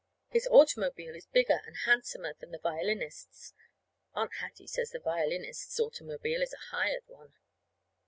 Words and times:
His 0.29 0.47
automobile 0.47 1.13
is 1.13 1.27
bigger 1.27 1.61
and 1.67 1.77
handsomer 1.85 2.33
than 2.33 2.49
the 2.49 2.57
violinist's. 2.57 3.53
(Aunt 4.15 4.33
Hattie 4.39 4.65
says 4.65 4.89
the 4.89 4.99
violinist's 4.99 5.79
automobile 5.79 6.41
is 6.41 6.53
a 6.53 6.75
hired 6.75 7.03
one.) 7.05 7.33